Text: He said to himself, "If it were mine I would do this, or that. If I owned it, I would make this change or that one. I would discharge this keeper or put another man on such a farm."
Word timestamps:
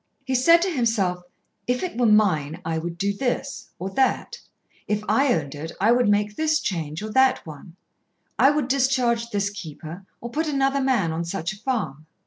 He 0.25 0.33
said 0.33 0.63
to 0.63 0.71
himself, 0.71 1.21
"If 1.67 1.83
it 1.83 1.95
were 1.95 2.07
mine 2.07 2.59
I 2.65 2.79
would 2.79 2.97
do 2.97 3.13
this, 3.13 3.69
or 3.77 3.91
that. 3.91 4.39
If 4.87 5.03
I 5.07 5.31
owned 5.31 5.53
it, 5.53 5.73
I 5.79 5.91
would 5.91 6.09
make 6.09 6.35
this 6.35 6.59
change 6.59 7.03
or 7.03 7.11
that 7.11 7.45
one. 7.45 7.75
I 8.39 8.49
would 8.49 8.67
discharge 8.67 9.29
this 9.29 9.51
keeper 9.51 10.03
or 10.19 10.31
put 10.31 10.47
another 10.47 10.81
man 10.81 11.11
on 11.11 11.23
such 11.23 11.53
a 11.53 11.57
farm." 11.57 12.07